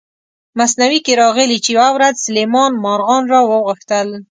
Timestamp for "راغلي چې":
1.21-1.69